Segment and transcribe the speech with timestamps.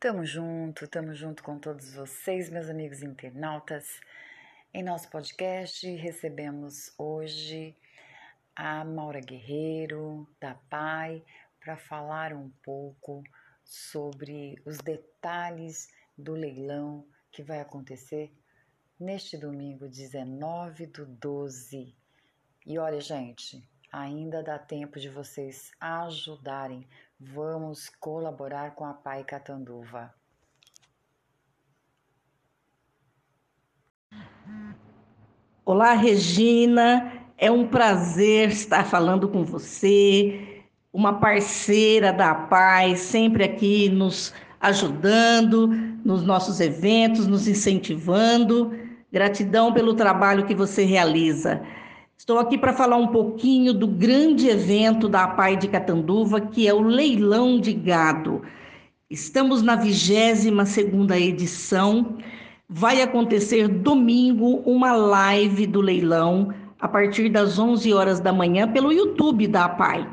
[0.00, 4.00] Tamo junto, tamo junto com todos vocês, meus amigos internautas.
[4.72, 7.76] Em nosso podcast recebemos hoje
[8.54, 11.24] a Maura Guerreiro, da PAI,
[11.58, 13.24] para falar um pouco
[13.64, 18.32] sobre os detalhes do leilão que vai acontecer
[19.00, 21.92] neste domingo, 19 do 12.
[22.64, 26.86] E olha, gente, ainda dá tempo de vocês ajudarem
[27.20, 30.14] Vamos colaborar com a Pai Catanduva.
[35.64, 37.12] Olá, Regina.
[37.36, 40.62] É um prazer estar falando com você,
[40.92, 45.66] uma parceira da Paz, sempre aqui nos ajudando
[46.04, 48.78] nos nossos eventos, nos incentivando.
[49.10, 51.66] Gratidão pelo trabalho que você realiza.
[52.18, 56.74] Estou aqui para falar um pouquinho do grande evento da APAI de Catanduva, que é
[56.74, 58.42] o leilão de gado.
[59.08, 62.16] Estamos na 22 segunda edição.
[62.68, 68.92] Vai acontecer domingo uma live do leilão a partir das 11 horas da manhã pelo
[68.92, 70.06] YouTube da APAI.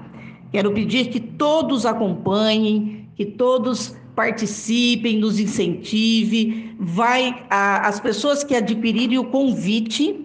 [0.51, 6.75] Quero pedir que todos acompanhem, que todos participem, nos incentive.
[6.79, 10.24] Vai a, as pessoas que adquirirem o convite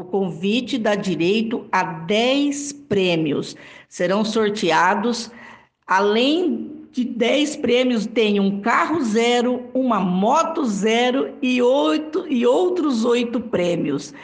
[0.00, 3.54] o convite dá direito a 10 prêmios.
[3.86, 5.30] Serão sorteados,
[5.86, 13.04] além de 10 prêmios, tem um carro zero, uma moto zero e, oito, e outros
[13.04, 14.14] oito prêmios.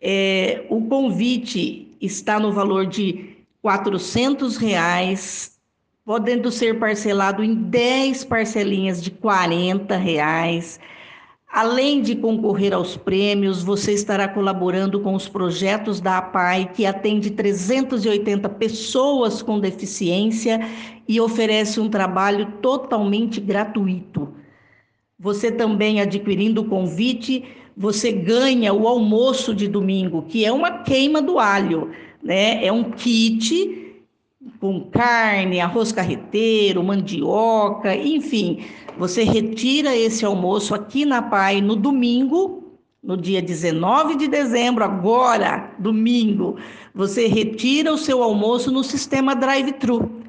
[0.00, 5.58] É, o convite está no valor de R$ reais,
[6.02, 10.80] podendo ser parcelado em 10 parcelinhas de R$ reais.
[11.48, 17.30] Além de concorrer aos prêmios, você estará colaborando com os projetos da APAI, que atende
[17.30, 20.60] 380 pessoas com deficiência
[21.08, 24.34] e oferece um trabalho totalmente gratuito.
[25.18, 27.44] Você também adquirindo o convite,
[27.76, 31.90] você ganha o almoço de domingo, que é uma queima do alho,
[32.22, 32.64] né?
[32.64, 33.85] É um kit
[34.60, 38.64] com carne, arroz carreteiro, mandioca, enfim.
[38.98, 45.70] Você retira esse almoço aqui na PAI no domingo, no dia 19 de dezembro, agora,
[45.78, 46.56] domingo.
[46.94, 50.22] Você retira o seu almoço no sistema drive-thru.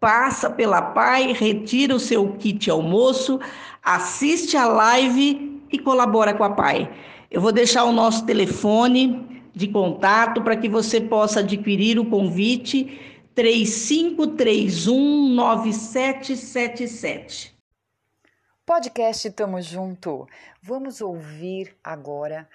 [0.00, 3.38] Passa pela PAI, retira o seu kit almoço,
[3.82, 6.90] assiste a live e colabora com a PAI.
[7.30, 9.24] Eu vou deixar o nosso telefone
[9.54, 17.52] de contato para que você possa adquirir o convite 3531 9777.
[18.64, 20.28] Podcast Tamo Junto.
[20.62, 22.48] Vamos ouvir agora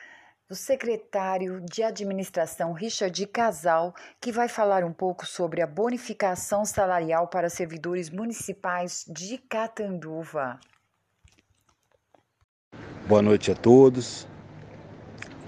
[0.50, 7.28] o secretário de Administração Richard Casal, que vai falar um pouco sobre a bonificação salarial
[7.28, 10.61] para servidores municipais de Catanduva.
[13.06, 14.25] Boa noite a todos.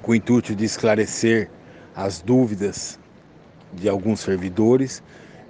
[0.02, 1.50] Com o intuito de esclarecer
[1.96, 3.00] as dúvidas
[3.74, 5.02] de alguns servidores,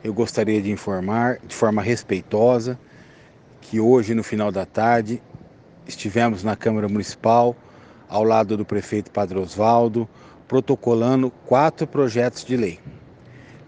[0.04, 2.78] eu gostaria de informar de forma respeitosa
[3.62, 5.22] que hoje, no final da tarde,
[5.88, 7.56] estivemos na Câmara Municipal,
[8.10, 10.08] ao lado do prefeito Padre Osvaldo,
[10.48, 12.80] protocolando quatro projetos de lei.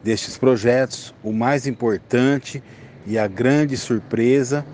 [0.03, 2.61] Destes projetos, o mais importante
[3.05, 4.65] e a grande surpresa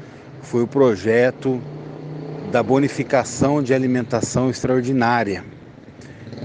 [0.41, 1.61] foi o projeto
[2.51, 5.43] da bonificação de alimentação extraordinária,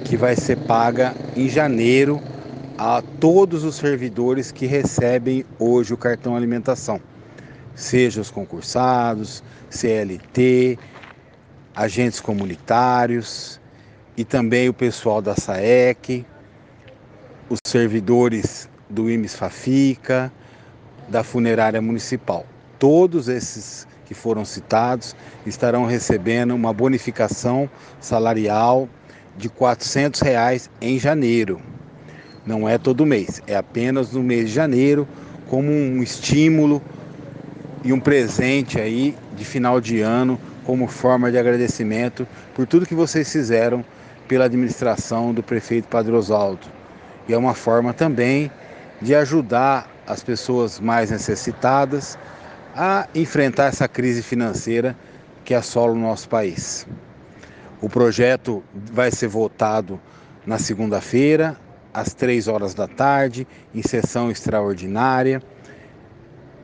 [0.05, 2.21] que vai ser paga em janeiro
[2.77, 7.01] a todos os servidores que recebem hoje o cartão alimentação,
[7.75, 10.79] seja os concursados, CLT,
[11.75, 13.61] agentes comunitários
[14.17, 16.27] e também o pessoal da SAEC,
[17.49, 20.33] os servidores do IMES Fafica,
[21.09, 22.45] da funerária municipal.
[22.79, 25.15] Todos esses que foram citados
[25.47, 27.71] estarão recebendo uma bonificação
[28.01, 28.89] salarial
[29.37, 31.61] de 400 reais em janeiro.
[32.47, 35.09] Não é todo mês, é apenas no mês de janeiro,
[35.49, 36.83] como um estímulo
[37.83, 42.95] e um presente aí de final de ano, como forma de agradecimento por tudo que
[42.95, 43.85] vocês fizeram
[44.29, 46.67] pela administração do prefeito Padre Oswaldo.
[47.29, 48.51] E é uma forma também
[49.01, 52.19] de ajudar as pessoas mais necessitadas
[52.77, 54.97] a enfrentar essa crise financeira
[55.45, 56.87] que assola o nosso país.
[57.81, 58.63] O projeto
[58.93, 60.01] vai ser votado
[60.47, 61.57] na segunda-feira,
[61.95, 65.41] às três horas da tarde, em sessão extraordinária.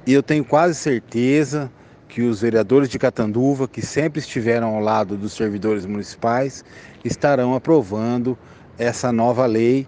[0.04, 1.70] E eu tenho quase certeza
[2.08, 6.64] que os vereadores de Catanduva, que sempre estiveram ao lado dos servidores municipais,
[7.04, 8.36] estarão aprovando
[8.76, 9.86] essa nova lei,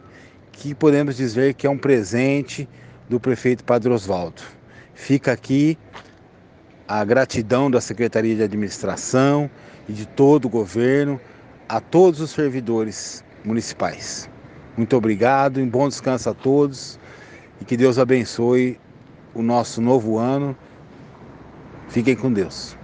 [0.52, 2.68] que podemos dizer que é um presente
[3.08, 4.40] do prefeito Padre Oswaldo.
[4.94, 5.76] Fica aqui
[6.86, 9.50] a gratidão da Secretaria de Administração
[9.88, 11.20] e de todo o governo
[11.68, 14.30] a todos os servidores municipais.
[14.76, 16.98] Muito obrigado, em bom descanso a todos
[17.60, 18.80] e que Deus abençoe
[19.34, 20.56] o nosso novo ano.
[21.88, 22.76] Fiquem com Deus.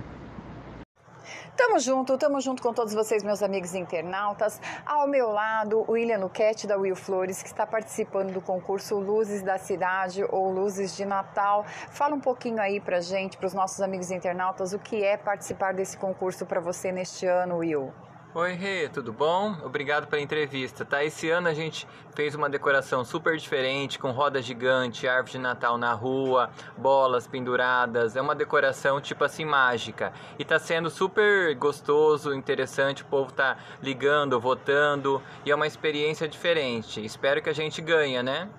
[1.56, 4.60] Tamo junto, tamo junto com todos vocês, meus amigos internautas.
[4.84, 9.42] Ao meu lado, o William Luquete, da Will Flores, que está participando do concurso Luzes
[9.42, 11.64] da Cidade ou Luzes de Natal.
[11.90, 15.96] Fala um pouquinho aí pra gente, pros nossos amigos internautas, o que é participar desse
[15.96, 17.92] concurso para você neste ano, Will.
[18.34, 19.56] Oi, Rê, tudo bom?
[19.64, 21.02] Obrigado pela entrevista, tá?
[21.02, 25.78] Esse ano a gente fez uma decoração super diferente, com roda gigante, árvore de Natal
[25.78, 28.16] na rua, bolas penduradas.
[28.16, 30.12] É uma decoração tipo assim mágica.
[30.38, 36.28] E tá sendo super gostoso, interessante, o povo tá ligando, votando, e é uma experiência
[36.28, 37.02] diferente.
[37.02, 38.50] Espero que a gente ganhe, né?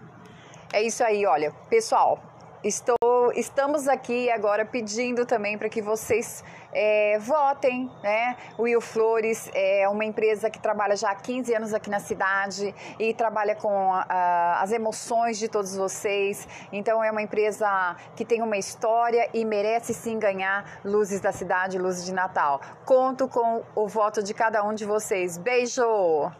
[0.73, 2.19] É isso aí, olha, pessoal,
[2.63, 2.98] estou,
[3.35, 8.35] estamos aqui agora pedindo também para que vocês é, votem, né?
[8.57, 12.73] O Will Flores é uma empresa que trabalha já há 15 anos aqui na cidade
[12.99, 16.47] e trabalha com as emoções de todos vocês.
[16.71, 21.77] Então é uma empresa que tem uma história e merece sim ganhar Luzes da Cidade,
[21.77, 22.61] Luzes de Natal.
[22.85, 25.37] Conto com o voto de cada um de vocês.
[25.37, 26.31] Beijo!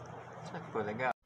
[0.72, 1.19] Foi legal.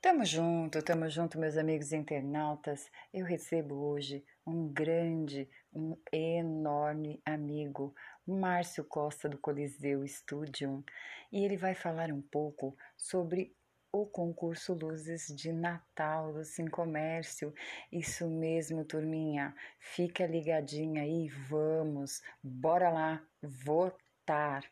[0.00, 2.88] Tamo junto, tamo junto, meus amigos internautas.
[3.12, 7.92] Eu recebo hoje um grande, um enorme amigo,
[8.24, 10.84] Márcio Costa do Coliseu Studium,
[11.32, 13.52] e ele vai falar um pouco sobre
[13.92, 17.52] o concurso Luzes de Natal do Sim Comércio.
[17.90, 19.52] Isso mesmo, turminha.
[19.80, 24.62] Fica ligadinha aí, vamos, bora lá votar.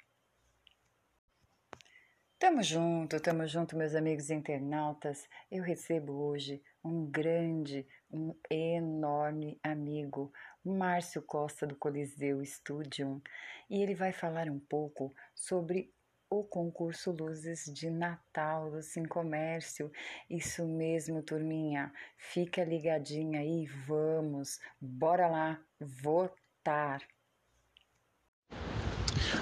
[2.38, 5.26] Tamo junto, tamo junto, meus amigos internautas.
[5.50, 10.30] Eu recebo hoje um grande, um enorme amigo,
[10.62, 13.22] Márcio Costa do Coliseu Studium,
[13.70, 15.90] e ele vai falar um pouco sobre
[16.28, 19.90] o concurso Luzes de Natal do Sim Comércio.
[20.28, 21.90] Isso mesmo, turminha.
[22.18, 27.00] Fica ligadinha aí, vamos, bora lá votar.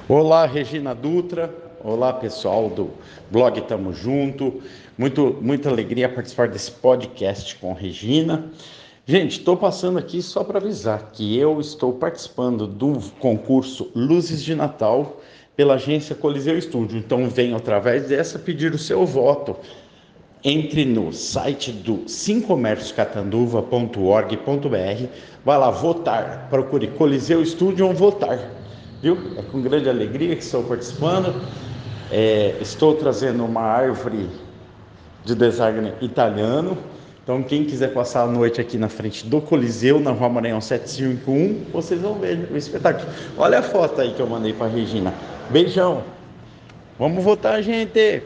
[0.08, 1.63] Olá, Regina Dutra.
[1.86, 2.88] Olá, pessoal do
[3.30, 4.62] blog Tamo Junto.
[4.96, 8.46] Muito, muita alegria participar desse podcast com Regina.
[9.04, 14.54] Gente, estou passando aqui só para avisar que eu estou participando do concurso Luzes de
[14.54, 15.20] Natal
[15.54, 16.96] pela agência Coliseu Estúdio.
[16.96, 19.54] Então, venho através dessa pedir o seu voto.
[20.42, 25.06] Entre no site do simcomérciocatanduva.org.br,
[25.44, 28.38] vai lá votar, procure Coliseu Estúdio ou votar.
[29.02, 29.18] Viu?
[29.36, 31.73] É com grande alegria que estou participando.
[32.10, 34.28] É, estou trazendo uma árvore
[35.24, 36.76] de design italiano.
[37.22, 41.72] Então, quem quiser passar a noite aqui na frente do Coliseu, na Rua Maranhão 751,
[41.72, 43.08] vocês vão ver o espetáculo.
[43.38, 45.12] Olha a foto aí que eu mandei para Regina.
[45.48, 46.02] Beijão.
[46.98, 48.22] Vamos votar, gente.